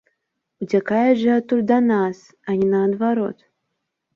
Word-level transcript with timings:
Уцякаюць 0.65 1.19
жа 1.23 1.35
адтуль 1.41 1.63
да 1.73 1.77
нас, 1.91 2.17
а 2.51 2.57
не 2.63 2.67
наадварот. 2.73 3.37